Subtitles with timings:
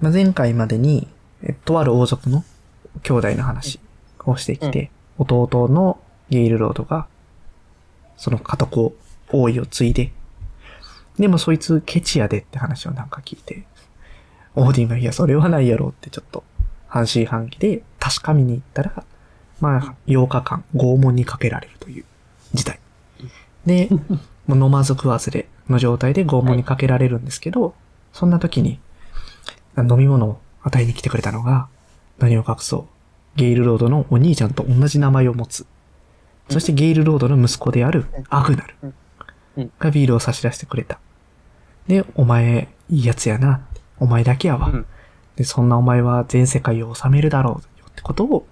[0.00, 1.08] まあ、前回までに、
[1.42, 2.44] えとある王族の
[3.02, 3.80] 兄弟の話
[4.24, 5.98] をしてきて、弟の
[6.30, 7.06] ゲイルロードが、
[8.16, 8.92] その家督を、
[9.30, 10.12] 王位を継いで、
[11.18, 13.64] でもそいつケチやでって話をなんか聞いて、
[14.54, 16.44] オーディンがいや、それはないやろってちょっと
[16.86, 19.04] 半信半疑で確かめに行ったら、
[19.60, 22.04] まあ、8日間拷問にかけられるという
[22.54, 22.80] 事態。
[23.66, 23.88] で、
[24.46, 27.74] もう飲まず食わずでの状態で拷問にかけられるんですけど、
[28.12, 28.80] そんな時に
[29.76, 31.68] 飲み物を与えに来てくれたのが、
[32.18, 32.86] 何を隠そう。
[33.36, 35.66] ゲイルロードのお兄ちゃんと同じ名前を持つ。
[36.48, 40.98] そしてゲイルロードの息子であるアグナルがビールを差し出してくれた。
[41.86, 43.66] で、お前、いいやつやな。
[44.00, 44.68] お前だけやわ。
[44.68, 44.86] うん
[45.38, 48.44] で、そんなお前は全世界を治めるだろうよってことを、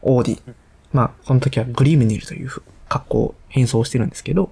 [0.00, 0.54] オーディ。
[0.92, 2.50] まあ、この時はグリムニルという
[2.88, 4.50] 格好を変装してるんですけど、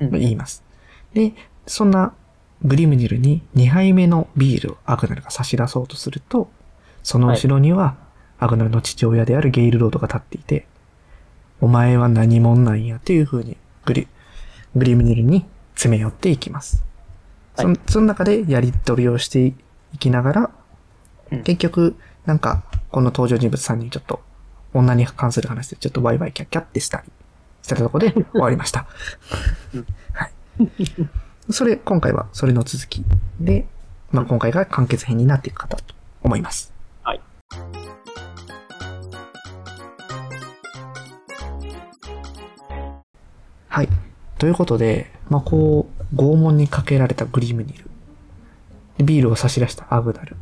[0.00, 0.64] 言います。
[1.12, 1.32] で、
[1.68, 2.14] そんな
[2.62, 6.50] グリムニルに2杯目のビールをアグナルが差し出そうとすると、
[7.02, 7.96] その後ろには
[8.38, 10.66] アグナルの父親であるゲイルロードが立っていて、
[11.60, 14.08] お前は何者なんやっていう風にグリ、
[14.74, 15.44] グリムニルに
[15.74, 16.84] 詰め寄っていきます。
[17.56, 19.54] そのその中でやり取りをしてい
[19.98, 20.50] きながら、
[21.30, 24.20] うん結局、なんか、この登場人物3人ちょっと、
[24.72, 27.10] 女に関する話でちょっとワイワイキャッキャってしたり、
[27.62, 28.86] してたところで終わりました。
[29.72, 30.32] う んはい。
[31.50, 33.04] それ、今回はそれの続き
[33.38, 33.66] で、
[34.10, 35.76] まあ今回が完結編になっていくかと
[36.22, 36.72] 思います。
[37.02, 37.20] はい。
[43.68, 43.88] はい。
[44.38, 47.84] ということで、まあこう、拷問にかけられたグリムニル。
[48.96, 50.36] でビールを差し出したアグダル。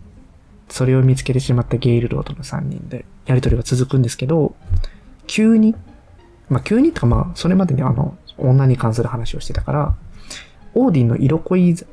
[0.68, 4.54] それを見つけてしまったゲイルロードの3人で、やりとりが続くんですけど、
[5.26, 5.74] 急に、
[6.48, 9.96] まあ急にってかまあ、それまでにあの、女に関する話をしてたから、
[10.74, 11.84] オーディンの色恋、で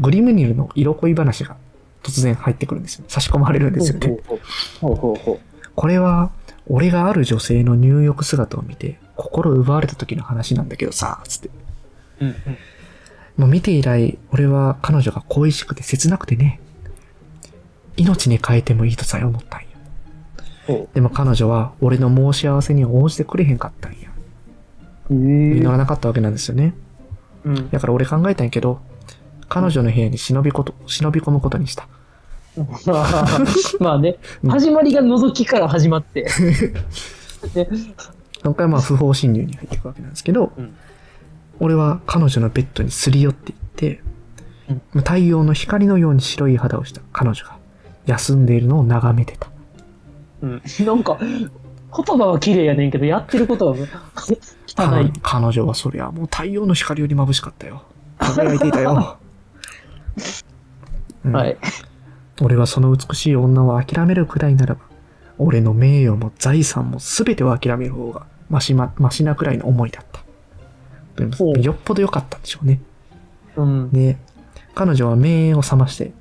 [0.00, 1.56] グリムニルの色恋話が
[2.02, 3.04] 突然入ってくるんですよ。
[3.08, 4.18] 差し込まれるんですよね。
[4.80, 6.30] これは、
[6.66, 11.50] 俺がある女性の入浴姿を見て、心奪われた時の話なんだけどさ、つって。
[12.20, 12.34] うんうん。
[13.38, 16.60] もう見て以来、俺は彼女が恋しくて切なくてね、
[17.96, 19.66] 命に変えてもいいとさえ思ったんや。
[20.66, 24.10] ほでも彼女は俺の申し合わせに応じてくれへんかったんや。
[25.10, 25.14] う。
[25.14, 26.74] 実らなかったわけなんですよね。
[27.48, 27.70] うん。
[27.70, 28.80] だから俺考えたんやけど、
[29.48, 31.88] 彼女の部屋に忍びこと、忍び込むことにした。
[33.78, 36.26] まあね、うん始まりが覗きから始まって。
[37.54, 37.68] で
[38.42, 40.76] 今回はまあ不法侵入に入っていくわけなんですけど、うん
[41.60, 44.00] 俺は彼女のベッドにすり寄っていって、
[44.68, 47.56] うん太陽の光のように白い肌をした彼女が
[48.06, 49.48] 休んでいるのを眺めてた。
[50.42, 51.18] うん、なんか、
[51.94, 55.12] 言葉は綺麗やねんけど、やってることは汚い。
[55.22, 57.82] 彼女はそりゃもう太陽の光より眩しかったよ。
[58.18, 59.18] 輝いていたよ。
[61.24, 61.56] うんはい。
[62.40, 64.80] 俺はその美しい女を諦めるくらいならば、
[65.38, 70.22] 俺の名誉も財産も全てを諦める方がマシま、マシなくらいの思いだった。
[71.60, 72.80] よっぽど良かったんでしょうね。
[73.56, 73.90] うん。
[73.90, 74.18] で、
[74.74, 76.12] 彼女は名を覚まして、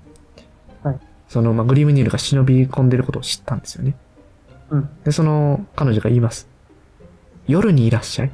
[0.84, 3.96] はいその、まあ、グリムニールが忍び込んでることを知ったんですよね。
[4.70, 4.90] うん。
[5.04, 6.48] で、その、彼女が言います。
[7.48, 8.32] 夜にいらっしゃい。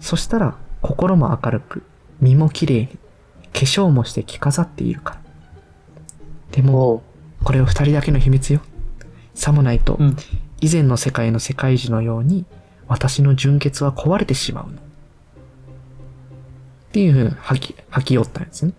[0.00, 1.82] そしたら、心も明るく、
[2.20, 2.88] 身も綺麗に、
[3.52, 5.20] 化粧もして着飾っているから。
[6.52, 7.02] でも、も
[7.44, 8.60] これは二人だけの秘密よ。
[9.34, 10.16] さもないと、う、うん。
[10.60, 12.44] 以前の世界の世界樹のように、
[12.88, 14.76] 私の純潔は壊れてしまうの。
[14.76, 14.78] っ
[16.92, 18.72] ていうふうに吐き、吐き寄ったんですね。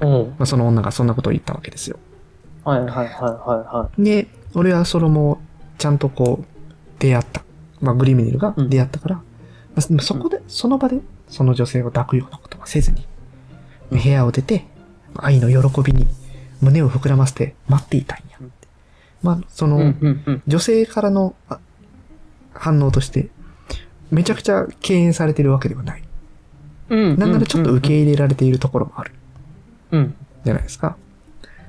[0.00, 0.10] うん。
[0.10, 1.98] まあ、その女がそんなことを言ったわけですよ。
[2.64, 5.40] はいはいはいはいはで、俺はそれも、
[5.78, 6.46] ちゃんとこう、
[6.98, 7.42] 出会った。
[7.80, 9.22] まあ、グリミニルが出会ったから、ま
[9.76, 13.06] あそこで、その場で、その女性を抱くようなことはせずに、
[13.90, 14.66] うん部屋を出て、
[15.16, 16.06] 愛の喜びに
[16.60, 18.38] 胸を膨らませて待っていたんや。
[18.40, 18.52] うん
[19.22, 19.68] まあ、そい。
[19.68, 20.42] の、うんうんうん。
[20.46, 21.58] 女性からのあ
[22.52, 23.28] 反応として、
[24.10, 26.02] めちゃくちゃ敬遠されてるわけではない。
[26.88, 27.18] うん。
[27.18, 29.12] なんならちょっと受け入れられているところもある。
[29.92, 30.14] うん。
[30.44, 30.96] じゃないですか。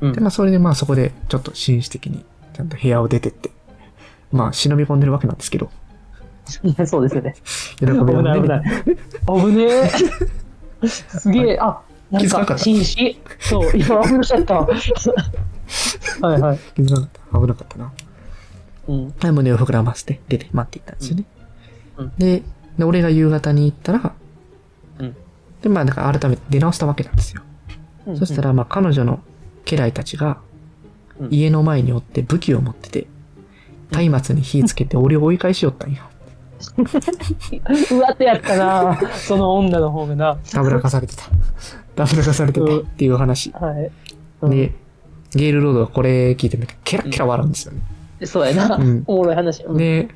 [0.02, 0.14] うん。
[0.14, 2.26] で、まあ、それでまあ、そこでちょっと紳士的に、
[2.58, 3.52] ちゃんと部屋を出てって、
[4.32, 5.70] まあ、忍び込んでるわけなんですけど、
[6.88, 7.36] そうですよね。
[7.80, 8.64] 喜びを危ない危ね、ない。
[9.28, 9.64] 危ね
[10.82, 10.88] え。
[10.90, 13.22] すげえ、あ、なんか、気づかなかった紳士？
[13.40, 14.56] そう、今危なかった。
[16.26, 16.60] はいはい。
[16.74, 17.40] 気づかなかった。
[17.40, 17.92] 危なかったな。
[18.88, 19.14] うん。
[19.20, 21.26] はい、胸を膨らませて出て待っていったんですよね。
[21.98, 22.42] うんうんで
[22.80, 24.14] で、俺が夕方に行ったら、
[25.00, 25.16] うん
[25.62, 27.42] で、まあ、だから改めて出直したわけなんですよ。
[28.16, 29.20] そしたら、まあ、彼女の
[29.66, 30.38] 家来たちがうん、
[31.30, 33.08] 家の前におって武器を持ってて、
[33.92, 36.08] 松明に火つけて俺を追い返しよったんや。
[37.90, 40.38] うわってやったなその女の方がな。
[40.52, 41.24] たぶらかされてた。
[41.96, 43.52] たぶらかされてたっていう話。
[43.52, 43.92] はい。
[44.42, 44.74] うんで、
[45.32, 47.82] ゲイルロードがこれ聞いてみて、ケラッケラ笑うんですよね。
[48.26, 48.76] そうやな。
[48.76, 49.64] うんおもろい話。
[49.64, 50.10] うんで、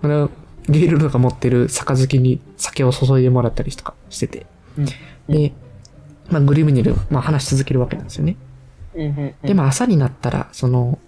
[0.00, 0.30] この
[0.68, 4.46] ゲイルロードが持ってる杯に酒を注いでもらったりとかしてて。
[4.78, 4.86] うん
[5.28, 5.52] で、
[6.30, 8.36] まあ、グリムニル、まあ、話し続けるわけなんですよね。
[9.42, 10.98] で、まあ、朝になったら、その、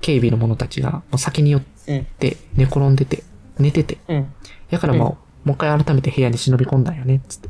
[0.00, 3.22] 警備の者たちが、もう先に寄って、寝転んでて、
[3.58, 4.32] 寝てて、うん。
[4.70, 7.48] やからもう、もう一回改めて部屋に忍び込んだんよね、つって。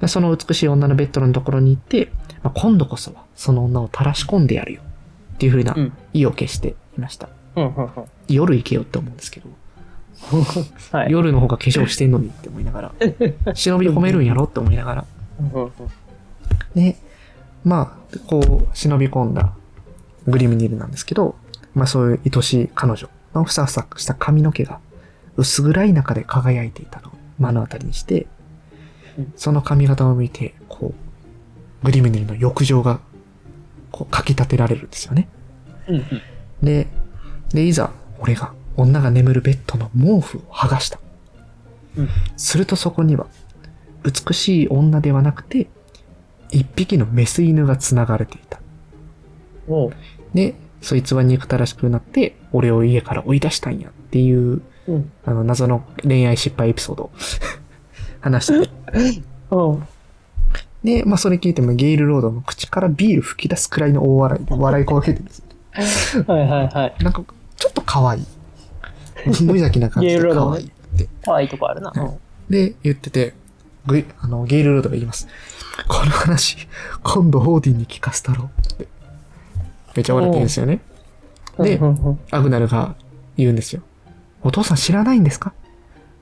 [0.00, 2.10] でその美しい女のベッドのところに行って、
[2.42, 4.82] まあ、今度こそは、その女を垂らし込んでやるよ。
[5.34, 7.30] っていう風なうん意を決していました。
[8.28, 9.48] 夜行けよって思うんですけど、
[10.92, 11.10] はい。
[11.10, 12.92] 夜の方が化粧してんのにって思いながら、
[13.54, 15.04] 忍び込めるんやろって思いながら、
[15.40, 15.70] うんうん
[16.74, 16.96] で、
[17.64, 19.54] まあ、こう、忍び込んだ
[20.26, 21.36] グリムニルなんですけど、
[21.74, 24.80] まあそういう愛しい彼女のふさふさした髪の毛が
[25.36, 28.26] 薄暗い中で輝いていたのを目の当たりにして
[29.18, 30.94] うん、その髪型を見て、こ
[31.82, 33.00] う、グリムニルの欲情が、
[33.90, 35.28] こう、かき立てられるんですよね。
[35.88, 36.04] うんうん
[36.62, 36.88] で、
[37.54, 41.00] で、いざ、俺が、女が眠るベッドの毛布を剥がした。
[41.96, 43.26] うんするとそこには、
[44.04, 45.68] 美しい女ではなくて、
[46.52, 48.60] 一匹のメス犬が繋がれていた。
[49.68, 49.92] おう
[50.34, 57.10] で、そいつは憎たらしくなって、俺を家から追い出したんやっていう、うんあの、謎の恋愛失敗エピソードを
[58.20, 59.22] 話してて。
[59.50, 59.82] うん
[60.82, 65.32] で、まあ、それ聞いてもゲイルロードの口からビール吹き出すくらいの大笑いで笑いこけてるんで
[65.84, 66.24] すよ。
[66.26, 67.04] はいはいはい。
[67.04, 67.22] なんか、
[67.56, 68.26] ちょっと可愛い。
[69.42, 71.08] 無邪気な感じで可愛いって。
[71.22, 71.90] 可愛いとこあるな。
[71.90, 72.18] はい
[72.50, 73.34] で、言ってて、
[73.86, 75.28] グイあの、ゲイルロードが言います。
[75.88, 76.68] この話、
[77.02, 78.88] 今度オーディンに聞かせたろうって。
[79.96, 80.80] めっちゃ笑ってるんですよね。
[81.58, 81.80] で
[82.30, 82.94] アグナルが
[83.36, 83.82] 言うんですよ。
[84.42, 85.52] お父さん知らないんですか？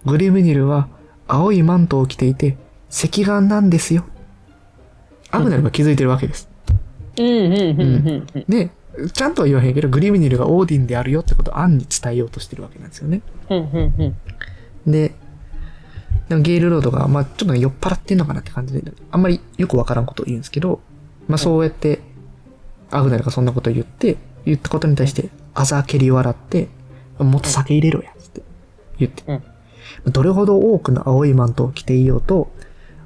[0.05, 0.89] グリムニルは
[1.29, 2.57] 青いマントを着ていて
[2.91, 4.05] 赤眼なんですよ。
[5.31, 6.49] アグナルが気づいてるわけです。
[7.19, 8.45] うんうんうんうんうん。
[8.49, 8.71] で、
[9.13, 13.21] ちゃんとは言わへんけど、グリムニルがオーディンであるよってことをアンに伝えようとしてるわけなんですよね。
[13.51, 14.17] うんうん
[14.87, 14.91] うん。
[14.91, 15.15] で、
[16.29, 20.81] でもゲイルロードが、まあちょっと酔っ払ってんのかなって感じで、あんまりよくわからんことを言うんですけど、
[21.27, 22.01] まあそうやって、
[22.91, 26.69] アグナルがそんなことを言って、言ったことに対して、あざけり笑って、
[27.19, 28.43] もっと酒入れろや、つって
[28.99, 29.41] 言って。
[30.05, 32.51] どれほど多くの青いマントを着ていようと、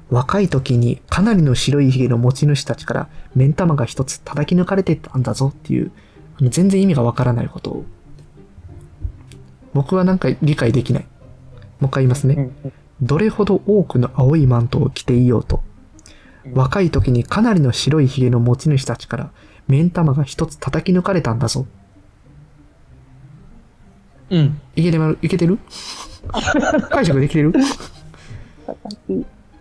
[0.09, 5.91] 若い時にかなりの白い髭の持ち主たちから目ん玉が一つ叩き抜かれてたんだぞっていう、
[6.39, 7.85] あの全然意味がわからないことを、
[9.73, 11.03] 僕はなんか理解できない。
[11.79, 12.51] もう一回言いますね。
[13.05, 19.31] どれほど多くの青いマントを着ていようと、うん若い時にかなりの白い髭の持ち主たちから
[19.69, 21.65] 目ん玉が一つ叩き抜かれたんだぞ。
[24.29, 24.59] うん。
[24.75, 25.17] いけてる？
[25.21, 25.57] いけてる？
[26.89, 27.53] 解釈できてる？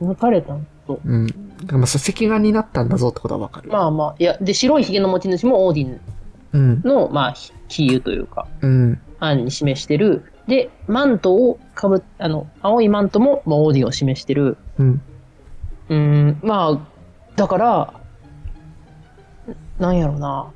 [0.00, 1.00] 抜かれたんと。
[1.06, 1.26] うん。
[1.28, 1.36] だか
[1.74, 3.70] らまあ、赤眼になったんだぞってことはわかる。
[3.70, 6.00] まあまあ、いや、で、白い髭の持ち主もオーディン
[6.52, 6.82] うん。
[6.82, 9.00] の、まあ、ひ比喩というか、うん。
[9.20, 10.31] 案に示してる。
[10.52, 14.58] で、マントをかぶっ、あの、青いマントも、まあ、オーディンを示してる。
[14.78, 15.00] うん。
[15.88, 16.78] うーん、まあ、
[17.36, 17.94] だから、
[19.78, 20.52] なんやろな。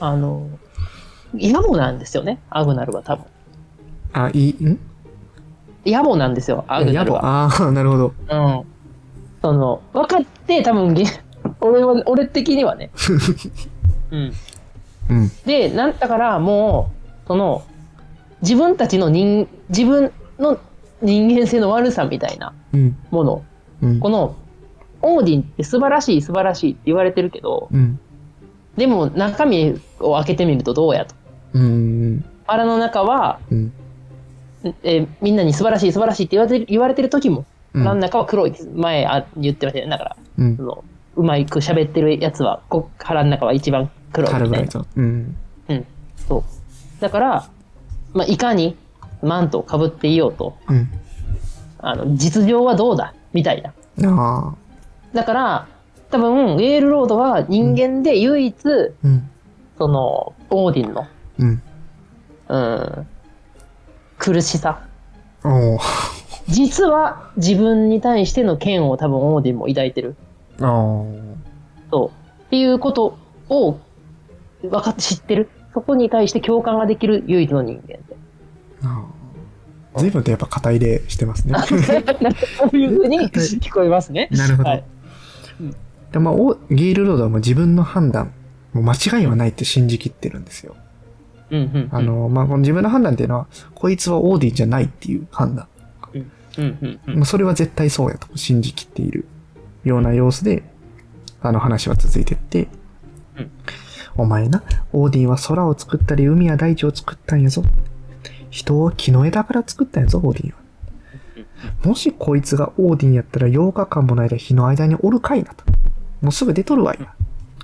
[0.00, 0.48] あの、
[1.34, 3.26] 野暮なんですよね、アグナルは多分。
[4.14, 4.80] あ、いい、ん
[5.84, 7.04] 野暮なんですよ、アグナ。
[7.04, 7.44] ルは。
[7.44, 8.14] ああ、 なるほど。
[8.30, 8.64] うん。
[9.42, 11.04] その、分かって、多分げ、
[11.60, 12.90] 俺は、俺的にはね。
[14.10, 14.32] うん。
[15.10, 15.30] うん。
[15.44, 16.92] で、なんだからも
[17.24, 17.62] う、その、
[18.44, 20.58] 自分たちの人、自分の
[21.02, 22.96] 人間性の悪さみたいなうん。
[23.10, 23.44] もの、
[23.82, 24.00] うん。
[24.00, 24.36] この、
[25.02, 27.98] オーディンって素晴らしい素晴らしいって言われてるけど、うん。
[28.76, 31.14] でも中身を開けてみるとどうやと。
[31.54, 32.24] うん。
[32.46, 33.72] 腹の中は、うん。
[34.82, 38.70] えーみんなに素晴らしい素晴らしいって言われてる言われてる時も、うん腹の中は黒いです。
[38.74, 39.90] 前あ言ってましたよね。
[39.90, 40.62] だから、うんそ。
[40.62, 40.84] の
[41.16, 44.68] うまく喋ってるやつは、こ腹の中は一番黒いみたいな。
[46.16, 46.42] そう。
[47.00, 47.48] だから、
[48.14, 48.76] まあ、いかに
[49.22, 50.88] マントをかぶっていようと、うん。
[51.78, 53.74] あの、実情はどうだみたいな。
[55.12, 55.66] だから、
[56.10, 59.28] 多分、ウェールロードは人間で唯一、うん。
[59.76, 61.06] その、オーディンの、
[61.38, 61.62] うん。
[62.48, 63.06] うん、
[64.18, 64.80] 苦しさ。
[66.48, 70.14] 実は自分に対しての剣を多分オーディンも抱いてる。
[71.90, 72.08] そう。
[72.42, 73.18] っていうこと
[73.48, 73.78] を
[74.62, 75.48] 分かって知ってる。
[75.74, 78.02] そこに対して共感ができる唯一の人間で。
[79.96, 81.54] 随分とやっぱ肩入れしてますね。
[82.58, 84.28] そういうふうに聞こえますね。
[84.32, 84.70] なるほど。
[84.70, 84.84] はい
[86.12, 88.32] でまあ、おゲイルロードはもう自分の判断、
[88.72, 90.76] もう間違いはないって信じきってるんですよ。
[91.50, 91.88] うんうんうん。
[91.90, 95.66] あの、まあ、この自分の判断っていうのは、こいつはオーディンじゃないっていう判断。
[96.12, 99.26] うんうんううそれは絶対そうやと信じきっている
[99.82, 100.62] ような様子で、
[101.42, 102.68] あの話は続いてって、
[103.36, 103.50] うん
[104.16, 107.62] お前な、オーディンは空を作ったり海や大地を作ったんやぞ。
[108.50, 110.64] 人を木の枝から作ったんやぞ、オーディンは。
[111.82, 115.64] もしこいつがオーディンやったら8日間もの間火の間におるかいなと。
[116.20, 117.14] もうすぐ出とるわいな。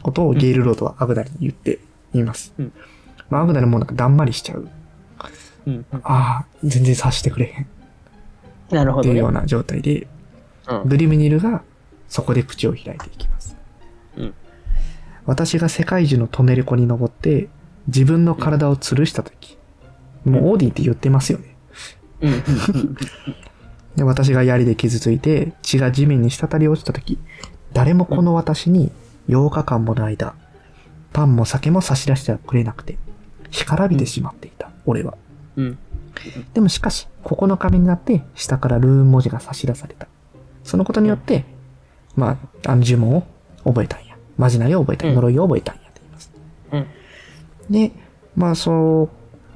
[0.03, 1.79] ことをゲイルロードはアグナリに言って
[2.15, 2.53] います。
[2.59, 2.73] うん
[3.29, 4.69] まあ、アグナリもなんかだんまりしちゃう。
[5.67, 5.87] うん。
[5.93, 7.65] ああ、全然察してくれへん。
[7.65, 7.67] っ
[8.71, 9.33] なるほどねていうよう。
[9.33, 11.63] な状態で、うんグリムニルが
[12.09, 13.40] そこで口を開いていきます。
[15.25, 17.49] うん私が世界中のトネレコに登って
[17.87, 19.59] 自分の体を吊るしたとき、
[20.25, 21.57] もうオーディって言ってますよね。
[23.97, 27.19] で、私が槍で傷ついて血が地面に滴り落ちたとき、
[27.73, 28.93] 誰もこの私に
[29.29, 30.35] 8日間もの間、
[31.13, 32.99] パンも酒も差し出してはくれなくて、
[33.51, 35.17] 干からびてしまっていた、俺は。
[35.57, 35.79] うん。
[36.55, 40.07] でもしかし、9日目になって、下からルーン文字が差し出された。
[40.65, 41.45] そのことによって、
[42.17, 43.27] まあ、あの呪文を
[43.65, 44.10] 覚えたんや。
[44.41, 46.33] まじないを覚えた呪いを覚えたんやって言います。
[46.73, 46.87] うん。
[47.71, 47.93] で、
[48.35, 49.11] まあそ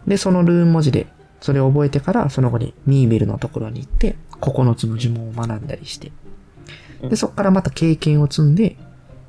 [0.07, 1.07] う、で、そのルーン文字で、
[1.41, 6.13] それを覚えてから、その後にミーベルのところに行って、9つの呪文を学んだりして、
[7.03, 8.77] うんで、そこからまた経験を積んで、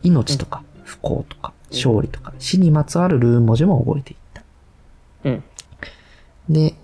[0.03, 4.43] 命とか不幸とかうん勝利とか死にまつわるルーン文字も覚えていった。
[5.25, 5.43] うん。
[6.49, 6.75] で、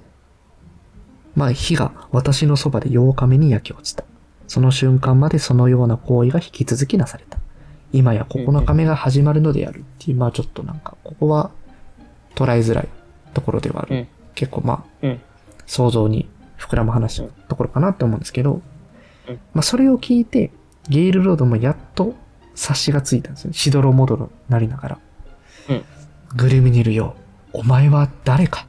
[1.36, 4.04] まあ火が私のそばで8日目に焼き落ちた。
[4.48, 7.40] その瞬間までそのような行為が引き続きなされた。
[7.94, 11.52] 今や9日目が始まるのであるっていう、まあちょっとなんか、ここは
[12.36, 12.88] 捉えづらい
[13.34, 13.96] ところではある。
[13.96, 15.22] うん結構まあ、うん。
[15.66, 18.62] 想像に膨らむ話のところかなって思うんですけど、
[19.28, 20.52] うんまあそれを聞いて、
[20.88, 22.16] ゲイルロードもやっと
[22.56, 23.54] 察しがついたんですよ。
[23.54, 25.00] しどろもどろなりながら。
[25.70, 25.84] うん
[26.34, 27.16] グルミニルよ、
[27.52, 28.66] お前は誰か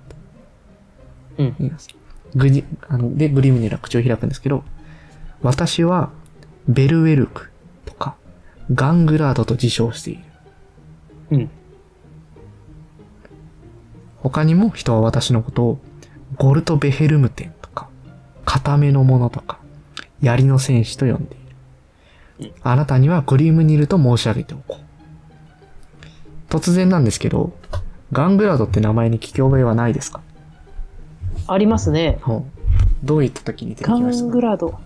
[1.39, 1.55] うん。
[1.61, 1.89] 言います。
[2.35, 4.65] グリあので、グリムニルは口を開くんですけど、
[5.43, 6.11] 私は
[6.69, 7.51] ベルウェルク
[7.85, 8.17] とか
[8.73, 10.23] ガングラードと自称している。
[11.31, 11.51] うん。
[14.19, 15.79] 他にも人は私のことを
[16.37, 17.89] ゴルト・ベヘルムテンとか、
[18.45, 19.59] 固めの者とか、
[20.21, 21.37] 槍の戦士と呼んで
[22.39, 22.55] いる。
[22.63, 24.83] あなたにはグリムニルと申し上げておこう。
[26.49, 27.53] 突然なんですけど、
[28.13, 30.21] ガングラードって名前に聞き覚えはないですか？
[31.47, 32.19] ありますね。
[32.23, 34.25] ほうどういった時に出てカきました？
[34.27, 34.79] ングラド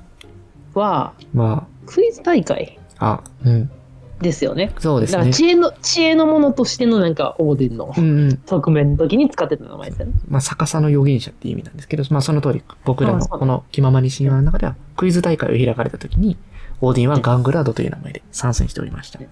[0.75, 3.71] は、まクイズ大会あ、あ、うん。
[4.21, 4.73] ですよね。
[4.79, 5.19] そうですね。
[5.19, 8.39] だから知恵の、知恵のものとしてのなんか、オーディンのうんうん。
[8.47, 10.13] 側面の時に使ってた名前ですよね。
[10.29, 16.37] まあ、逆さの預言者っていう意味なんですけど、まあ、その通り、僕らのこの気ままに神話の中では、クイズ大会を開かれた時に、
[16.81, 19.19] オーディンはガングラードという名前で参戦しておりました。
[19.19, 19.27] うん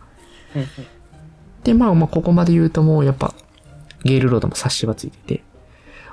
[1.65, 3.35] で、まあ、まあ、ここまで言うともう、やっぱ、
[4.05, 5.43] ゲイルロードも察しはついてて、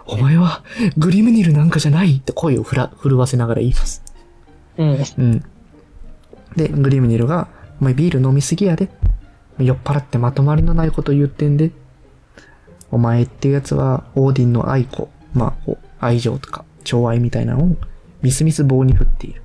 [0.05, 0.63] お前は、
[0.97, 4.01] グリムニルなんかじゃないって声をふら、震わせながら言います。
[4.77, 5.05] うん。
[5.17, 5.43] うん。
[6.55, 7.47] で、グリムニルが、
[7.79, 8.89] お前ビール飲みすぎやで。
[9.57, 11.71] 酔っ払ってまとまりのないこと言ってんで。
[12.91, 17.77] お前っていうやつは、オーディンの愛子、まあ、愛情とか、寵愛みたいなのを、
[18.21, 19.41] みすみす棒に振っている。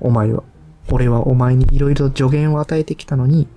[0.00, 0.42] お前は、
[0.90, 3.48] 俺はお前に色々助言を与えてきたのに、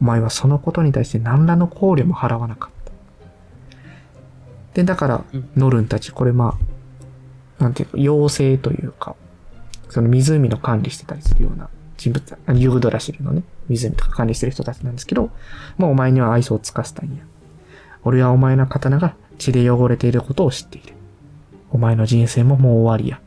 [0.00, 2.92] お前はそのことに対して何らの考慮も払わなかった。
[4.74, 6.56] で、だからうん、ノルンたち、これま
[7.58, 9.16] あ、なんていうか、妖精というか、
[9.88, 11.68] その湖の管理してたりするような
[11.98, 15.30] 人物、あユグドラシルのね、湖とか管理してる人たちなんですけど、
[15.76, 17.24] もうお前には愛想を尽かしたんや。
[18.04, 20.94] 俺はお前の刀が血で汚れていることを知っている。
[21.70, 23.20] お前の人生ももう終わりや。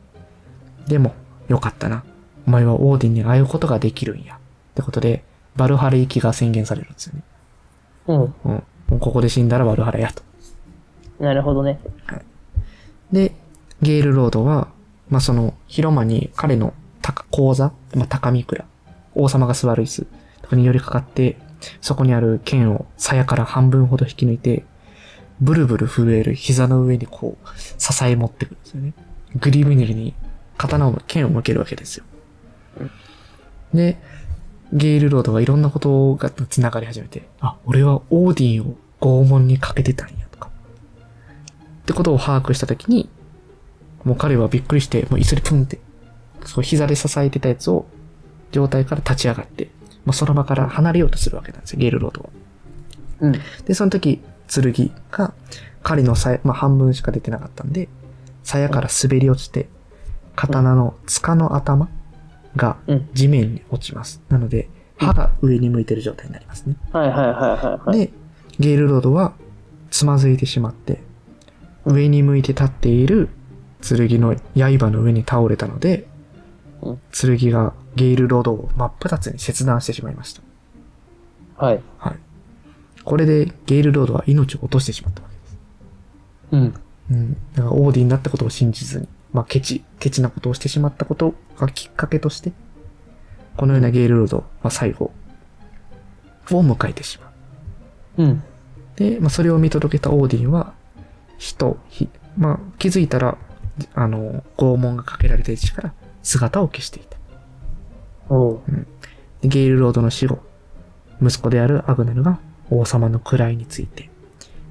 [0.88, 1.13] でも、
[1.50, 2.04] よかったな。
[2.48, 4.36] お前はオーディンに会うことができるんや。
[4.36, 4.40] っ
[4.74, 5.24] てことで、
[5.58, 7.24] バルハラ行きが宣言されるんですよね。
[8.08, 8.22] うん。
[8.22, 8.63] うん。
[8.88, 10.24] もうここで死んだらバルハラやと。
[11.20, 11.80] なるほどね。
[13.12, 13.36] で、
[13.82, 14.70] ゲールロードは、
[15.10, 18.65] まあ、その、広間に彼の高講座、まあ、高見倉、
[19.15, 20.08] 王様が座る椅子
[20.41, 21.38] とかに寄りかかって、
[21.81, 24.65] そこにある剣を鞘から半分ほど引き抜いて、
[25.39, 28.93] ブルブル震える膝の上にこう、支え持ってくるんですよね。
[29.36, 30.13] グリムニルに
[30.58, 32.05] 刀を、剣を向けるわけですよ。
[33.74, 33.98] で、
[34.74, 40.50] ゲイルロードはいろんなことが繋がり始めて、あ、俺はオーディンを拷問にかけてたんやとか。
[41.81, 43.10] ってことを把握したときに、
[44.03, 45.79] もう彼はびっくりして、もう椅子でプンって、
[46.46, 47.86] そう膝で支えてたやつを、
[48.52, 49.70] 状態から立ち上がって、
[50.06, 52.30] もうその場から離れようとするわけなんですよ、ゲイルロードは。
[53.22, 53.36] うん。
[53.66, 55.34] で、その時、剣が、
[55.84, 57.88] 彼の鞘、まあ半分しか出てなかったんで、
[58.44, 59.70] 鞘から滑り落ちて、
[60.36, 61.90] 刀の塚の頭
[62.56, 64.22] がうん地面に落ちます。
[64.30, 66.76] なので、歯が上に向いてる状態になりますね。
[66.92, 68.00] はいはいはいはいはい。
[68.00, 68.12] で、
[68.60, 69.34] ゲイルロードは
[69.90, 71.02] つまずいてしまって、
[71.86, 73.30] 上に向いて立っている
[73.82, 76.11] 剣の刃の上に倒れたのでうん、
[77.12, 80.42] 剣がゲイルロードを真っ二つに切断してしまいました。
[81.58, 81.82] はい。
[81.98, 82.16] はい。
[83.04, 85.58] これでゲイルロードは命を落としてしまったわけです。
[86.52, 86.74] うん。
[87.12, 87.34] うん。
[87.54, 92.52] だからオーディンだったことを信じずに、まあ、ケチ、ケチなことをしてしまったことがきっかけとして、
[93.58, 95.12] このようなゲイルロードは最後
[96.52, 97.32] を迎えてしま
[98.18, 98.24] う。
[98.24, 98.44] うん。
[98.96, 100.74] で、まあ、それを見届けたオーディンは、
[101.38, 103.38] 火と火、まあ、気づいたら、
[103.94, 107.18] あの、拷問がかけられた位置か姿を消していた。
[108.30, 108.62] おう。
[109.42, 110.40] でゲイルロードの死後、
[111.22, 114.10] 息子であるアグネルが王様の位について、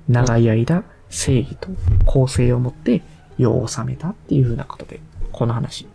[0.08, 1.68] 長い間正義と
[2.06, 3.02] 公正を持って
[3.36, 5.00] 世を治めたっていう風なことで、
[5.32, 5.86] この話、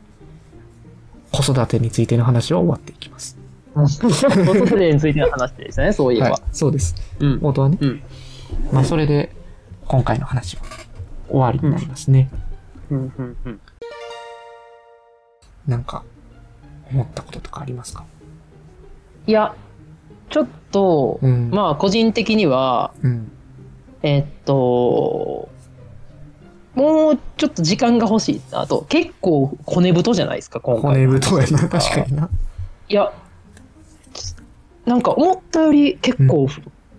[1.31, 3.37] 子育てについての話は終わっていきます。
[3.75, 6.31] 子育てについての話でしたね、そういえば。
[6.31, 6.95] はい、そうです。
[7.19, 7.39] うん。
[7.41, 7.77] 元はね。
[7.81, 8.01] うん。
[8.71, 9.35] まあ、それで、
[9.87, 10.63] 今回の話は
[11.27, 12.29] 終わりになりますね。
[12.89, 12.97] うん。
[13.17, 13.37] うん。
[13.45, 13.59] うん。
[15.67, 16.03] なんか、
[16.91, 18.05] 思ったこととかありますか？
[19.27, 19.55] いや、
[20.29, 23.31] ちょっと、うんまあ、個人的には、うん。
[24.03, 25.49] えっと、
[26.75, 31.05] もうちょっと時間が欲しいなと、結構骨太じゃないですか、今回。
[31.07, 32.29] 骨太やな、 確かにな。
[32.89, 33.11] いや、
[34.85, 36.47] なんか思ったより結構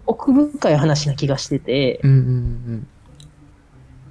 [0.07, 2.87] 奥深い話な気がしてて、うんうん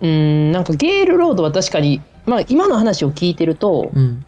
[0.02, 4.24] うーん、なんかゲールロードは確かに、まあ今の話を聞いてると、うん。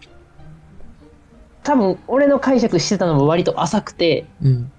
[1.73, 1.75] うん。
[1.75, 4.71] 多分俺の解釈してたのも割と浅くて、うん。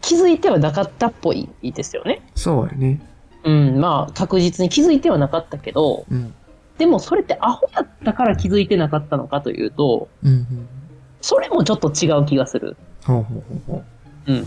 [0.00, 2.20] 気づいてはなかったっぽいですよね。
[2.34, 3.00] そうやね。
[3.44, 6.34] うん、まあ確実に気づいてはなかったけど、うん。
[6.78, 10.68] でもそれってアホやったから気づいてなかったのかというと、うんうん。
[11.20, 12.76] それもちょっと違う気がする。
[13.04, 13.82] ほうほうほうほ
[14.26, 14.32] う。
[14.32, 14.46] うん。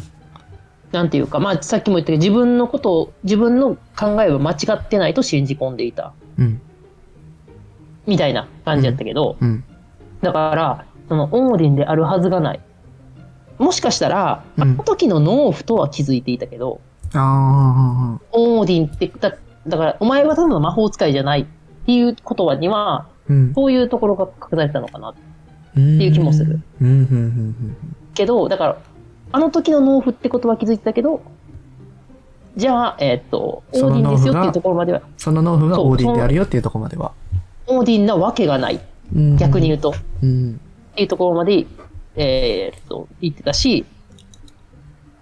[0.91, 6.13] なんていうか、まあさっきも言ったけど、自分のことを、自分の考えは間違ってないと信じ込んでいた。
[6.37, 6.61] うん。
[8.05, 9.63] みたいな感じやったけど、うん。
[10.21, 12.59] だから、そのオーディンであるはずがない。
[13.57, 16.81] もしかしたら、うんあの時の農夫とは気づいていたけど、
[17.13, 18.21] ああ。
[18.31, 19.35] オーディンって、だ
[19.67, 21.45] だから、お前はただの魔法使いじゃないっ
[21.85, 23.53] ていうことには、うん。
[23.53, 25.09] そういうところが隠されてたのかな。
[25.09, 25.13] っ
[25.73, 26.61] ていう気もする。
[28.13, 28.77] けど、だから、
[29.31, 31.21] あの時の農夫ってことは気づいてたけど、
[32.55, 37.11] じゃあ、えーっと、オーディンですよっていうところまでは、その農夫がオーディンであるよっていうところまでは。
[37.67, 38.79] オーディンなわけがない。
[39.15, 39.93] うん逆に言うと。
[40.23, 40.59] うん。
[40.93, 41.65] っていうところまで、
[42.15, 43.85] えーっと、言ってたし、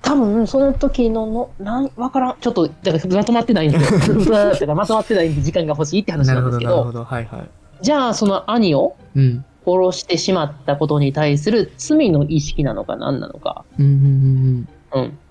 [0.02, 2.36] 多分、その時のの、なん、わからん。
[2.40, 4.18] ちょっと、だからまとまってないんですよ。
[4.76, 7.04] まとまってないんで時間が欲しいって話なんですけど、なるほど。
[7.04, 7.50] はいはい。
[7.82, 9.46] じゃあ、その兄をうん。
[9.66, 13.66] 殺してしまったことに対する罪の意識なのか何なのか。
[13.80, 14.68] うん。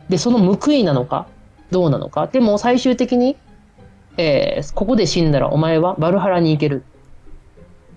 [0.09, 1.29] で、その報いなのか
[1.71, 3.37] どうなのかでも最終的に、
[4.17, 6.83] えーここで死んだらお前はバルハラに行ける。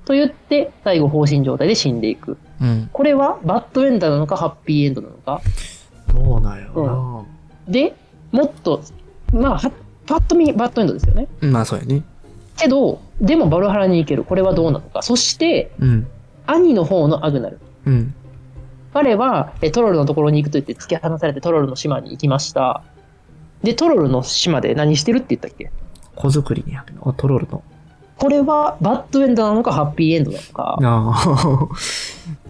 [0.08, 2.38] と言って、最後放心状態で死んでいく。
[2.62, 2.68] うん。
[2.70, 2.90] うん。
[2.94, 5.42] これはバッドエンドなのかハッピーエンドなのか？
[6.14, 7.26] どうなんやろ
[7.68, 7.94] で、
[8.32, 8.82] もっと、
[9.34, 9.72] まあ、は
[10.06, 11.28] パッと見バッドエンドですよね。
[11.42, 11.50] な。
[11.50, 12.04] まあ、そうやね。
[12.56, 14.24] けど、でもバルハラに行ける。
[14.24, 15.02] これはどうなのか。
[15.02, 16.08] そして、うん。
[16.46, 17.60] 兄の方のアグナル。
[17.86, 18.16] うん。
[18.94, 22.82] 彼はえトロルのところに行くと言って突き放されてトロルの島に行きました。
[23.62, 25.70] で、トロルの島で何してるって言ったっけ？
[26.16, 27.10] 子作りにやるの？
[27.10, 27.62] あトロールの。
[28.18, 30.78] これはバッドエンドなのかハッピーエンドなのか。
[30.82, 31.68] ああ。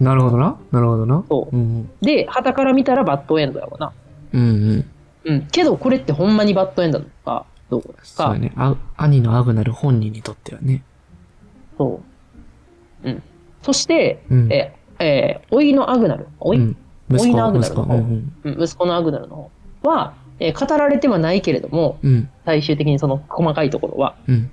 [0.00, 0.56] なるほどな。
[0.72, 1.24] なるほどな。
[1.28, 1.90] そううん。
[2.00, 3.92] で、旗から見たらバッドエンドやわな。
[4.32, 4.44] うんう
[4.76, 4.84] ん。
[5.24, 5.46] うん。
[5.52, 8.52] けどこれってほんまにバッドエンドなのか、どうですかそうやね。
[8.56, 10.82] あ兄のアグナル本人にとってはね。
[11.76, 12.00] そ
[13.04, 13.08] う。
[13.08, 13.22] うん。
[13.62, 14.52] そして、うん。
[14.52, 16.28] え、えー、おいのアグナル。
[16.40, 16.76] おい、うん。
[17.10, 17.68] のアグナ。
[17.68, 19.50] ルの方うんうん息子のアグナルの
[19.82, 22.12] 方は、えー語られてはないけれども、うん。
[22.12, 22.30] うん。
[22.46, 24.16] 最終的にその細かいところは。
[24.26, 24.50] うん。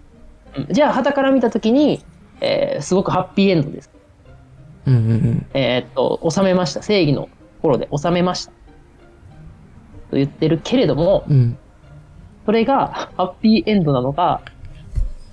[0.58, 2.04] うんじゃあ、旗から見たときに、
[2.42, 3.90] えーすごくハッピーエンドです。
[4.86, 5.46] うんうんうん。
[5.54, 6.82] えーっと、収めました。
[6.82, 7.30] 正義の
[7.62, 8.52] 頃で収めました。
[10.12, 11.58] と言ってるけれども、うん。
[12.46, 14.42] それがハッピーエンドなのか、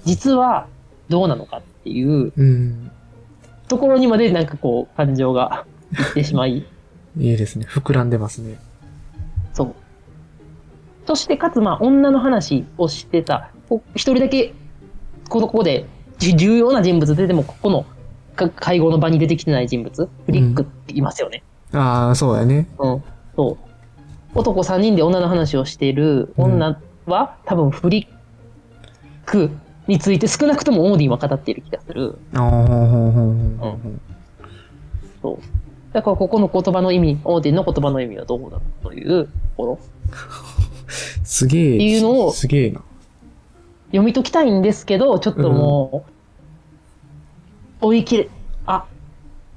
[0.04, 0.66] 実は
[1.08, 2.90] どうなのかっていううん。
[3.68, 6.64] ところにまでなんかこう感情が いってしまい、い
[7.34, 7.66] いですね。
[7.68, 8.58] 膨らんでますね。
[9.52, 9.74] そう。
[11.06, 14.54] そしてかつまあ女の話をしてた、こ一人だけ
[15.32, 15.86] このここで
[16.18, 17.86] じ重要な人物ででもここの
[18.36, 21.42] か会合の場に出てきてない人物、フリックっていますよね。
[21.72, 22.68] ああ、そうやね。
[22.78, 23.04] うん。
[23.34, 24.38] そう。
[24.38, 28.06] 男3人で女の話をしている女は、多分フリッ
[29.24, 29.50] ク
[29.86, 32.18] について少なくともオーディンは語っている気がする。
[32.34, 34.00] ああ、ほうほうほうほうほう
[35.22, 35.38] そう。
[35.94, 39.78] だからここの言葉の意味、オーディンの言葉の意味はどうだというところ。
[41.24, 41.76] すげえ。
[41.76, 42.82] っていうのをすげえな。
[43.92, 46.06] 読み解きたいんですけど、ちょっとも
[47.80, 48.30] う、追い切れ、
[48.66, 48.86] あ、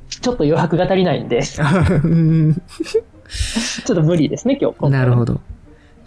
[0.09, 1.65] ちょっと余白が足りないんで、 ちょ
[2.03, 2.55] うんっ
[3.85, 4.77] と無理ですね、今日。
[4.77, 5.41] 今回はなるほど。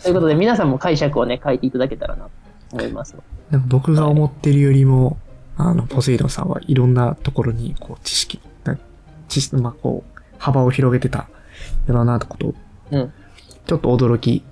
[0.02, 2.30] ということで、皆さんも解釈をね、書いていただけたらなと
[2.72, 3.16] 思います。
[3.50, 5.16] なんか僕が思ってるよりも、
[5.56, 8.78] あの、ポセイドンさんはいろんなところに、こう、知識、な
[9.28, 11.28] 知識、まあ、こう、幅を広げてた、
[11.88, 12.54] ようなことを、
[12.92, 13.12] うん。
[13.66, 14.44] ちょっと驚き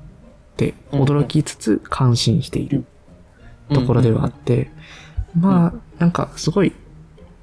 [0.56, 2.84] で、うん驚きつつ感心している
[3.72, 4.70] ところではあって、
[5.38, 6.72] まあ、なんかすごい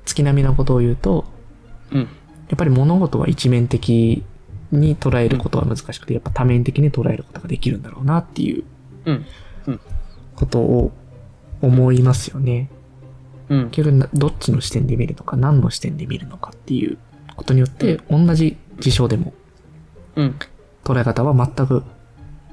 [0.06, 1.26] 月並みなことを言うと、
[1.92, 2.02] うん。
[2.02, 2.08] や
[2.56, 4.24] っぱり物事は一面的
[4.72, 8.64] に捉えることは難しくて、やっぱ多面的に捉えることができるんだろうなっていう
[9.06, 9.26] うん。
[10.36, 10.92] ことを
[11.62, 12.70] 思いますよね。
[13.50, 13.70] うん。
[13.70, 16.98] 結局な、どっちの視点で見るのか、何の視点で見るのかっていう
[17.36, 19.34] ことによって、同じ事象でも
[20.16, 20.36] うん。
[20.84, 21.84] 捉え方は全く、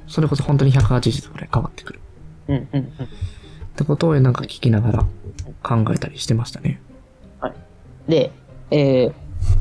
[0.06, 2.00] それこそ本当に180度ぐらい変わってくる。
[2.48, 2.68] うん。
[2.72, 2.92] うん。
[3.80, 5.06] ってことをなんか聞きながら
[5.62, 6.82] 考えたりしてましたね。
[8.08, 8.30] で、
[8.70, 9.12] えー、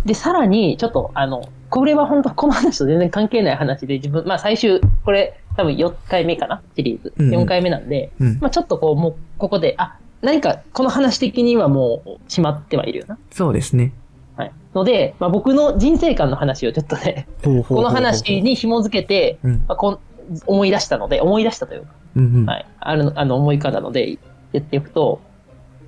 [0.05, 6.61] で、さらに、ちょっと、あの、これは本当この話と全然関係ない話で、自分、まあ最終、これ、多分4回目かな？
[6.75, 7.13] シリーズ。
[7.17, 8.39] うんうん4回目なんで、うん。
[8.41, 13.17] まあちょっとこう、もう、ここで、あ、何か、この話的にはもう、決まってはいるよな。
[13.31, 13.93] そうですね。
[14.35, 14.51] はい。
[14.73, 18.41] ので、まあ僕の人生観の話をちょっとね、ほうほうほうほうこの話。
[18.41, 19.51] に紐づけて、うん。
[19.67, 19.99] まあ、こん
[20.45, 22.45] 思い出したので、思い出したというか、うんうん。
[22.45, 22.65] はい。
[22.79, 24.17] あるの、あの、思い浮かんだので、
[24.53, 25.21] 言っていくと、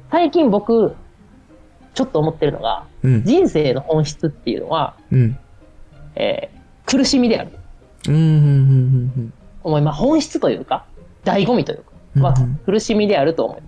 [0.09, 0.95] 最近僕、
[1.93, 3.23] ちょっと思ってるのが、うん。
[3.23, 5.37] 人生の本質っていうのは、うん。
[6.15, 7.51] えー苦しみである。
[8.09, 8.15] うん。
[8.15, 8.21] うん。
[8.23, 8.27] う
[9.21, 9.33] ん。
[9.63, 10.85] 思い、まあ、本質というか、
[11.23, 11.83] 醍醐味というか、
[12.15, 13.67] まあうんうん、苦しみであると思いま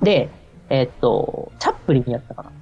[0.00, 0.04] す。
[0.04, 0.28] で、
[0.68, 2.52] えーっと、チャップリンやったかな。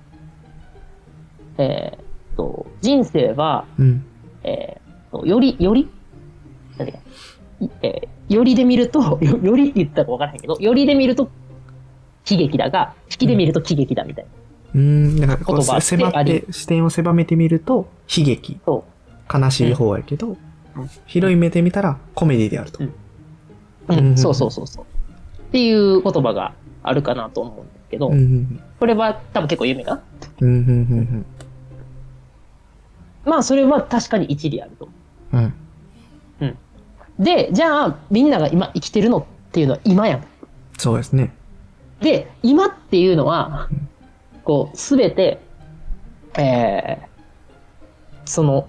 [1.59, 4.05] えーっと、人生は、うん。
[4.45, 4.88] えー
[5.25, 5.89] より、より、
[6.77, 7.03] なんていうか、
[7.61, 11.31] いえーよりで見ると、 よよりって言ったか分からへんけど、よりで見ると
[12.31, 14.31] 悲劇だが、引きで見ると喜劇だみたいな。
[14.75, 15.17] うん。
[15.17, 18.59] なんかこう、言葉せ狭って、視点を狭めてみると、悲劇。
[18.65, 18.85] そ
[19.33, 20.37] 悲しい方やけど、うん
[21.07, 22.85] 広い目で見たらコメディであると。
[22.85, 22.93] うんう。
[23.89, 24.85] ううんん、そうそうそうそう。
[24.85, 26.53] っていう言葉が
[26.85, 28.15] あるかなと思うんですけど、うん。
[28.15, 28.61] うん。
[28.79, 30.03] これは多分結構有名かな。
[30.43, 30.49] うん。
[30.49, 31.27] うん。
[33.25, 34.85] まあ、それは確かに一理あると。
[34.85, 34.89] う
[35.37, 35.55] ん。
[37.19, 40.25] で、じゃあ、みんなが今生きてるのっていうのは今やん。
[40.79, 41.35] そうですね。
[42.01, 43.69] で、今っていうのは、
[44.45, 45.41] こう、すべて、
[46.39, 47.09] えー、
[48.25, 48.69] その、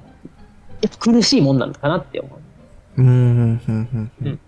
[0.82, 2.36] やっぱ苦しいもんなのかなって思
[2.98, 3.02] う。
[3.02, 3.08] うん。
[3.08, 3.62] うん。
[3.68, 4.12] うん。
[4.24, 4.40] うん。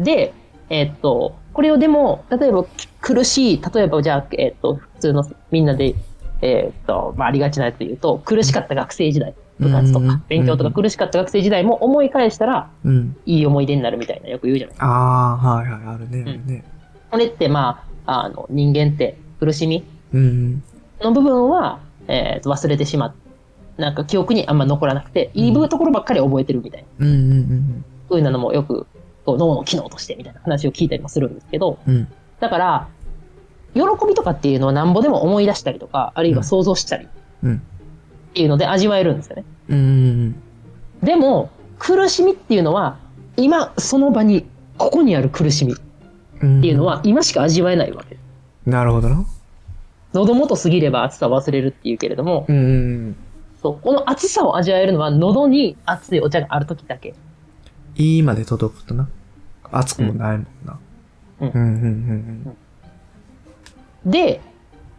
[0.00, 0.32] で、
[0.70, 5.94] えーっと、これをでも、例えばき苦しい、例えばじゃあ、えーっと、普通のみんなで、
[6.40, 13.16] えーっと、まあ、ありがちなやつで言うと、苦しかった学生時代、部活とうんか、勉強とか苦しかった学生時代も思い返したら、うん。
[13.26, 16.64] いい思い出になるみたいな、よく言うじゃないああ、はいはい、あるね、あるね。
[17.10, 20.62] これって、まあ、あの、人間って苦しみうん。
[21.00, 23.14] の部分は、えー忘れてしまっ
[23.76, 27.12] なんか記憶にあんま残らなくて、いい部ところばっかり覚えてるみたいな、うん。
[27.12, 27.30] うん。
[27.32, 27.84] うん。
[28.08, 28.86] そういうのもよく、
[29.24, 32.08] こう脳の機能としてみたいな話を聞いたりもするんですけど、うん。
[32.40, 32.88] だから、
[33.74, 37.08] 喜びとかっていうのはなんぼでも思い出したりとか、あるいは想像したり
[38.34, 38.36] っうん。
[38.36, 39.44] ていうので味わえるんですよね。
[39.68, 40.34] うん。
[41.02, 42.96] でも、苦しみっていうのは、
[43.36, 44.46] 今その場に、
[44.78, 45.76] ここにある苦しみっ
[46.42, 46.60] うん。
[46.60, 48.18] ていうのは、今しか味わえないわけ。
[48.66, 49.24] なるほどな。
[50.12, 52.60] 喉元過ぎれば暑さを忘れるっていうけれども、うんう
[53.10, 53.16] ん。
[53.60, 57.14] そうこの暑さを味わえるのは喉に熱いお茶がある時だけ。
[57.96, 59.08] いいまで届くとな。
[59.72, 60.78] 熱くもないもんな。
[61.40, 62.56] うんうん。
[64.04, 64.10] うん。
[64.10, 64.40] で、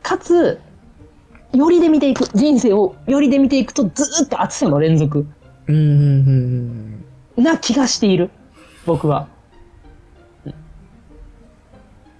[0.02, 0.60] かつ、
[1.56, 5.26] よりで見ていく、人生をよりで見ていくとずーっと暑さの連続
[5.68, 5.76] うん。
[5.76, 5.82] うん。
[5.82, 7.06] うん。
[7.38, 7.44] うん。
[7.44, 8.30] な気がしている。
[8.86, 9.28] 僕は。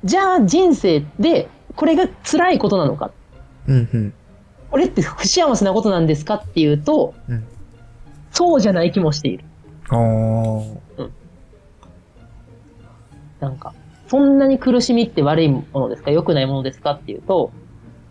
[0.04, 3.12] じゃあ人生でこれが辛いことなのか。
[3.68, 3.90] うん。
[3.92, 4.14] うん。
[4.70, 7.44] これって不幸せなことなんですかっていうと、うん
[8.32, 9.46] そうじゃない気もしている。
[9.88, 10.76] あー
[13.40, 13.74] なんか、
[14.10, 16.12] そんなに苦しみって悪いものですか？
[16.12, 16.92] 良くないものですか？
[16.92, 17.54] っていうと、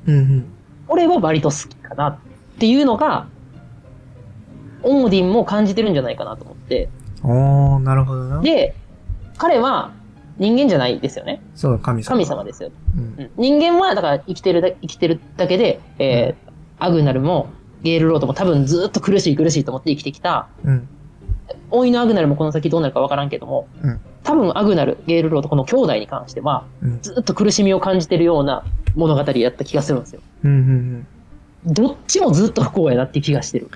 [0.06, 0.14] うん。
[0.14, 0.46] うん。
[0.88, 2.18] 俺は割と好きかなっ
[2.58, 3.26] ていうのが、
[4.82, 6.88] オーディンも感じてるんじゃないかなと思って。
[7.22, 8.42] おー、なるほどな。
[8.42, 8.74] で、
[9.38, 9.92] 彼は
[10.38, 11.40] 人間じゃないですよね。
[11.54, 12.08] そう、神様。
[12.10, 12.70] 神様ですよ。
[12.96, 13.14] うん。
[13.18, 16.44] うん人間はだから生きてるだ生きてるだけで、えー
[16.76, 17.50] アグナルも
[17.84, 20.88] ゲールロードも多分ずっと苦しい苦しいと思って生きてきたうん。
[21.70, 27.02] 老いのアグナルもこの先どうなるかわからんけども、うん多分アグナルゲールロードこの兄弟に関してはうん。
[27.02, 28.64] ずっと苦しみを感じてるような
[28.96, 31.06] 物語やった気がするんですようん。
[31.66, 31.72] うん。
[31.72, 33.68] どっちもずっと不幸やなっていう気がしてる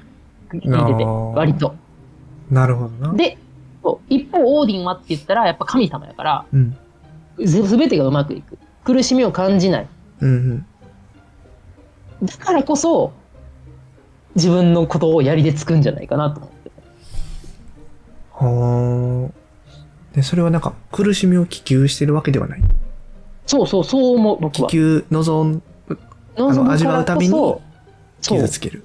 [0.50, 1.04] 聞いてて
[1.38, 1.74] 割と
[2.50, 3.14] なるほどな。
[3.14, 3.38] で
[4.08, 6.76] 一方オーディンはって言ったらやっぱ神様やからうん。
[7.38, 9.88] ぜ全てがうまくいく苦しみを感じない
[10.20, 10.66] うん。
[12.22, 13.12] だからこそ、
[14.34, 16.70] 自分のことをやりでつくんじゃないかなと思って。
[18.32, 19.38] はあ。
[20.14, 22.62] で、それはなんか苦しみを希求してるわけではない。
[23.46, 24.68] そうそう、そう思う、僕は。
[24.68, 25.62] 希求望ん、
[26.36, 27.34] 望む味わうたびに
[28.20, 28.84] 傷つける。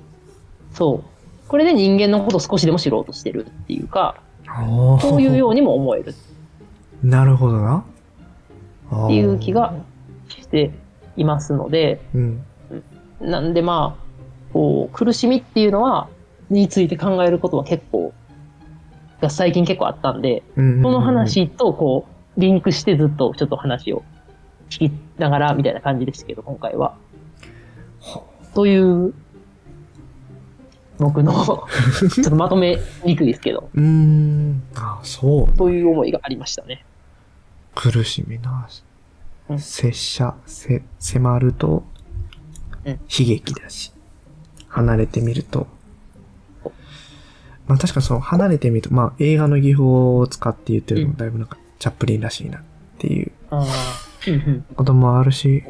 [0.74, 1.04] そう。
[1.48, 6.14] これで人間のことを少しでも知ろうとしてるっていうか、そそういうようにも思える
[7.04, 7.86] なるほどな。
[8.92, 9.74] っっていう気が
[10.30, 10.72] して
[11.18, 12.44] いますので、うん。
[13.22, 14.04] なんでまあ、
[14.54, 16.08] こう、苦しみっていうのは、
[16.50, 18.14] について考えることは結構、
[19.24, 22.08] が最近結構あったんで、うんその話とこ
[22.38, 24.04] う、リンクしてずっとちょっと話を
[24.70, 26.96] 聞きながらみたいな感じでしたけど、今回は。
[28.54, 29.14] という、
[31.00, 31.68] 僕の、ちょ
[32.22, 34.62] っとまとめにくいですけど、 うーん。
[34.76, 35.58] あ、そう。
[35.58, 36.86] そういう思いがありましたね。
[37.74, 38.68] 苦しみな。
[39.50, 41.84] うん拙者、せ、迫ると
[42.86, 43.94] うん、悲劇だし、
[44.68, 45.68] 離れてみると、
[47.68, 52.62] まあ確かその離れてみると、まあ映画の技法を使って言ってるのもだいぶなんかチャップリンらしいなっ
[53.00, 53.32] ていう
[54.76, 55.64] こともあるし、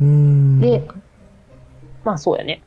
[0.00, 0.60] うーん。
[0.60, 0.82] で、
[2.04, 2.62] まあそうやね。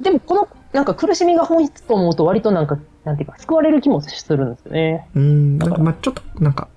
[0.00, 5.08] でもこの、なんか苦しみが本質と思うと割となんか、なんていうか、救われる気もするんですよね。
[5.14, 6.68] うーん、なんだかまあちょっとなんか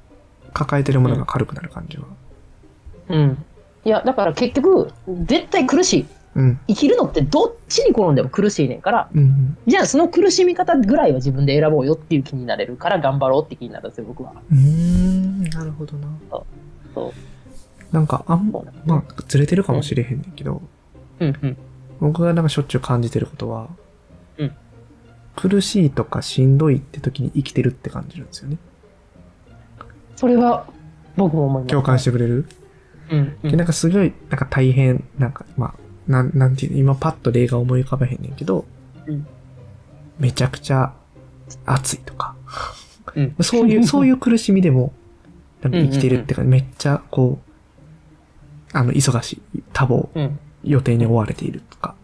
[0.54, 2.06] 抱えてるものが軽くなる感じは。
[3.10, 3.45] うん。
[3.84, 4.91] いや、だから結局、
[5.25, 6.06] 絶対苦しい。
[6.36, 6.60] うん。
[6.67, 9.58] 生きるのってどっちに転んでも苦しいねんから、うん。
[9.67, 14.34] じゃあその苦しみ方ぐらいは自分で選ぼうよっていう気になれるから頑張ろうって気になるんですよ、僕は。
[14.52, 16.08] うーん、なるほどな。
[16.94, 17.13] そ
[17.91, 17.96] う。
[17.96, 20.62] なんかあんそうなんですまあずれてるかもしれへんねんけど、
[21.20, 21.58] うんうん。
[22.00, 23.67] 僕がなんかしょっちゅう感じてることは、
[24.38, 24.52] うん
[25.34, 28.58] 苦しいとかしんどいって時に生きてるって感じるんですよね。
[30.17, 30.67] それは
[31.15, 31.72] 僕も思います。
[31.72, 32.48] 共感してくれる、
[33.10, 33.58] うん、うでん。
[33.58, 35.74] なんかすごい、なんか大変、なんか、まあ、
[36.07, 38.65] なん、なんていうの、今パッと例が思い浮かべへんねんけど、
[39.07, 39.27] うん
[40.19, 40.93] めちゃくちゃ
[41.65, 42.35] 暑いとか、
[43.15, 44.93] うん そういう、 そういう苦しみでも、
[45.63, 47.51] 生きてるってか、めっちゃ、こう、
[48.71, 50.39] あの、忙しい、多忙、うん。
[50.63, 51.95] 予定に追われているとか、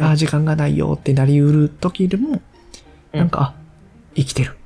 [0.00, 2.40] ああ、時間がないよってなりうる時でも、うん
[3.12, 3.54] なんか、あ、
[4.14, 4.56] 生きてる。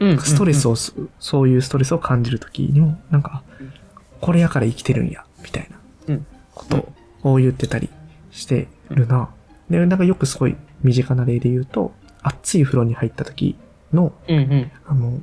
[0.00, 0.18] うん。
[0.18, 0.74] ストレスを。
[0.76, 3.72] そういうストレスを感じる時にも、なんかうん、
[4.20, 6.92] これやから生きてるんや、みたいなうんことを
[7.24, 7.88] 言ってたり
[8.30, 9.30] してるな。
[9.70, 13.56] で、なんかよくすごい身近な例で言うと、熱い風呂に入った時
[13.92, 14.70] の、うんうん。
[14.86, 15.20] あの、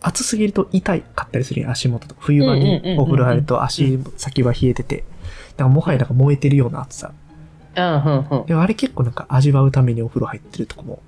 [0.00, 2.20] 暑すぎると痛いかったりする足元とか。
[2.24, 5.04] 冬場にお風呂入ると足先は冷えてて、
[5.56, 7.12] なんかもはやなんか燃えてるような暑さ。
[7.76, 11.02] あうんうんでもあれ結構なんか味わうためにお風呂入ってるとこも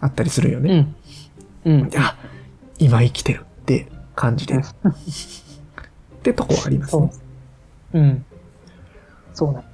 [0.00, 0.80] あったりするようね。
[0.80, 0.94] ん。
[1.64, 1.88] うん。
[1.88, 2.16] であ、
[2.78, 4.60] 今生きてるって感じてる。
[4.60, 7.10] ってとこはありますね。。
[7.94, 8.24] うん。
[9.32, 9.64] そうなん。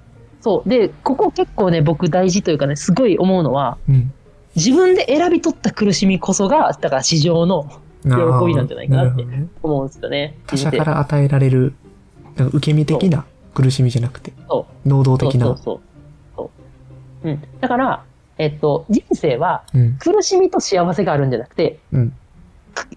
[0.41, 0.69] そう。
[0.69, 4.13] で、ここ結構ね、僕大事というかね、すごい思うのは、うん。
[4.57, 7.71] 自分で選び取った苦しみこそが、だから市場の
[8.03, 8.11] 喜
[8.47, 9.25] びなんじゃないかなって
[9.63, 10.37] 思うんですよね。
[10.47, 11.75] 他者から与えられる、
[12.37, 14.33] 受け身的な苦しみじゃなくて。
[14.85, 15.47] 能動的な。
[15.47, 15.81] そうそうそう。
[16.37, 16.51] そ
[17.25, 17.29] う。
[17.29, 17.43] うん。
[17.61, 18.05] だから、
[18.39, 19.99] えっと、人生はうん。
[19.99, 22.13] 苦しみと幸せがあるんじゃなくて、うん。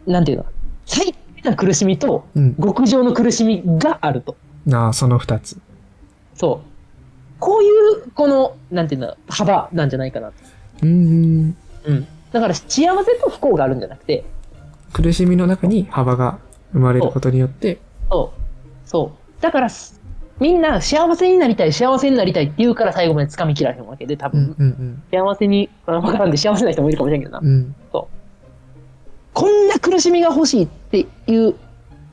[0.08, 0.46] なんていうの？
[0.86, 2.56] 最低な苦しみとうん。
[2.56, 4.38] 極上の苦しみがあると。
[4.66, 5.60] なあ、その二つ。
[6.34, 6.73] そう。
[7.44, 7.70] こうい
[8.06, 10.34] う、この、なんていうの、幅なんじゃないかなと。
[10.84, 11.58] うーん。
[11.84, 12.08] うん。
[12.32, 12.64] だから幸
[13.04, 14.24] せと不幸があるんじゃなくて、
[14.94, 16.40] 苦しみの中に幅が
[16.72, 17.80] 生まれることによって、
[18.10, 18.90] そう。
[18.90, 19.42] そう。
[19.42, 20.00] だから、す
[20.40, 27.48] みんな幸せになりたい、幸せになりたいって言うから最後まで掴み切らへんわけで、多うん分、うん幸せに、あわからんで幸せな人もいるかもしれんけどなうん。。
[27.48, 27.76] うん。
[27.92, 28.08] こ
[29.50, 31.56] んな苦しみが欲しいっていう、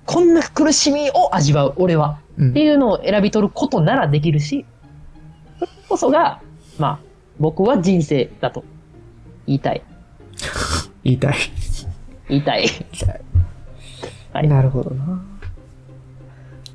[0.06, 2.18] こんな苦しみを味わう、俺は。
[2.36, 4.64] うんっていうのを選び取ることならできるし、
[5.90, 6.40] こそが、
[6.78, 6.98] まあ、
[7.40, 8.64] 僕は人生だと
[9.46, 9.82] 言いたい。
[11.02, 11.34] 言いたい。
[12.28, 12.70] 言いたい。
[14.32, 15.20] はいなるほどな。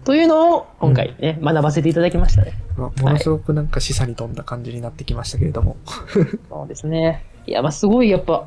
[0.04, 2.54] というのを今回ね、学ばせていただきましたね。
[2.78, 5.78] まあものすごくなんか示唆に富んだ感じになってきましたけれども。
[6.50, 7.24] そうですね。
[7.48, 8.46] いや、まあ、すごいやっぱ、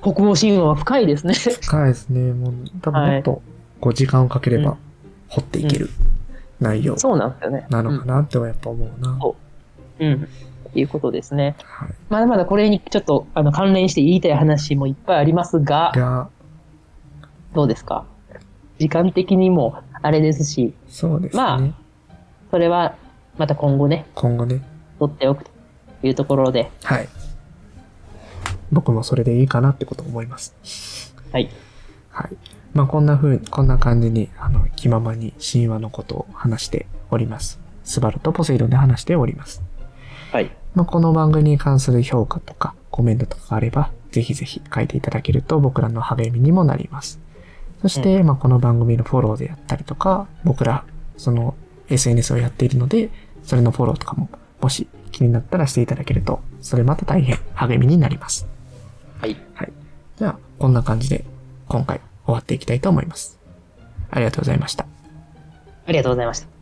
[0.00, 1.34] 国語神話は深いですね。
[1.34, 2.32] 深いですね。
[2.32, 3.42] もう、多分もっと、
[3.80, 4.76] こう、時間をかければうん、
[5.28, 5.90] 掘っていける
[6.60, 7.66] 内容そうなんですよね。
[7.70, 9.18] なのかなってはやっぱ思うな。
[9.20, 9.49] そううん。
[10.00, 11.56] っていうことですね。
[11.64, 11.88] はい。
[12.08, 16.28] まだまだこれにちょっとあの関連して言いたい話もいっぱいありますが、が、
[17.54, 18.06] どうですか？
[18.78, 21.42] 時間的にもあれですし、そうですね。
[21.42, 21.60] まあ
[22.50, 22.96] それは
[23.38, 24.62] また今後ね、今後ね。
[24.98, 25.50] 取っておくと
[26.02, 27.08] いうところで、はい。
[28.72, 31.14] 僕もそれでいいかなってことを思います。
[31.32, 31.50] はい。
[32.10, 32.36] はい。
[32.72, 37.58] まあこんな風に、こんな感じに、あの、気ままに神話のことを話しております。
[37.82, 39.62] スバルとポセイドンで話しております。
[40.32, 40.50] はい。
[40.74, 47.20] まあこの番組に関する評価とかコメントとかあれば、ぜひぜひ書いていただけると僕らの励みにもなります。
[47.82, 50.84] そして、まあ、この番組のフォローであったりとか、僕ら、
[51.16, 51.54] その
[51.88, 53.10] SNS をやっているので、
[53.42, 54.28] それのフォローとかも、
[54.60, 58.46] もし気になったらしていただけると、それまた大変励みになります。
[59.20, 59.36] はい。
[59.54, 59.72] はい。
[60.16, 61.24] じゃあ、こんな感じで、
[61.68, 63.38] 今回終わっていきたいと思います。
[64.10, 64.86] ありがとうございました。
[65.86, 66.59] ありがとうございました。